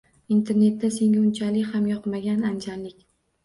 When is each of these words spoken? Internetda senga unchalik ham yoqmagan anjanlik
Internetda 0.35 0.89
senga 0.95 1.21
unchalik 1.27 1.69
ham 1.77 1.87
yoqmagan 1.93 2.51
anjanlik 2.53 3.01